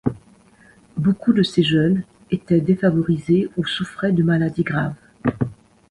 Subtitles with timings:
[0.97, 2.01] Beaucoup de ces jeunes
[2.31, 4.95] étaient défavorisés ou souffraient de maladies graves.